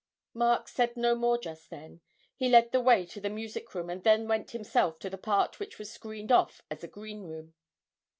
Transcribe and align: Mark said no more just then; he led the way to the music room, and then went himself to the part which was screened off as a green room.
Mark 0.33 0.67
said 0.67 0.97
no 0.97 1.13
more 1.13 1.37
just 1.37 1.69
then; 1.69 2.01
he 2.35 2.49
led 2.49 2.71
the 2.71 2.81
way 2.81 3.05
to 3.05 3.21
the 3.21 3.29
music 3.29 3.75
room, 3.75 3.87
and 3.87 4.03
then 4.03 4.27
went 4.27 4.49
himself 4.49 4.97
to 4.97 5.11
the 5.11 5.15
part 5.19 5.59
which 5.59 5.77
was 5.77 5.91
screened 5.91 6.31
off 6.31 6.63
as 6.71 6.83
a 6.83 6.87
green 6.87 7.21
room. 7.21 7.53